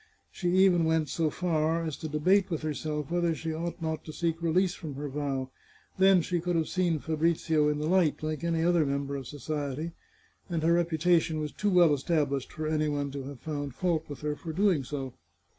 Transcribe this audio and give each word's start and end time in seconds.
She 0.31 0.49
even 0.55 0.83
went 0.85 1.09
so 1.09 1.29
far 1.29 1.85
as 1.85 1.95
to 1.97 2.09
debate 2.09 2.49
with 2.49 2.63
herself 2.63 3.11
whether 3.11 3.35
she 3.35 3.53
ought 3.53 3.79
not 3.83 4.03
to 4.05 4.11
seek 4.11 4.41
release 4.41 4.73
from 4.73 4.95
her 4.95 5.07
vow: 5.07 5.51
then 5.99 6.23
she 6.23 6.39
could 6.39 6.55
have 6.55 6.67
seen 6.69 6.97
Fa 6.97 7.15
brizio 7.15 7.71
in 7.71 7.77
the 7.77 7.85
light, 7.85 8.23
like 8.23 8.43
any 8.43 8.63
other 8.63 8.83
member 8.83 9.15
of 9.15 9.27
society, 9.27 9.91
and 10.49 10.63
her 10.63 10.73
reputation 10.73 11.39
was 11.39 11.51
too 11.51 11.69
well 11.69 11.93
established 11.93 12.51
for 12.51 12.65
any 12.65 12.89
one 12.89 13.11
to 13.11 13.25
have 13.25 13.41
found 13.41 13.75
fault 13.75 14.09
with 14.09 14.21
her 14.21 14.35
for 14.35 14.51
doing 14.53 14.83
so. 14.83 15.13